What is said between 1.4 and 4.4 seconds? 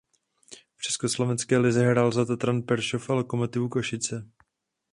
lize hrál za Tatran Prešov a Lokomotivu Košice.